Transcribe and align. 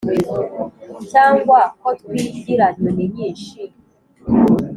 Cyangwa 1.11 1.59
ko 1.79 1.87
twigira 1.99 2.65
nyoni-nyinshi 2.79 3.61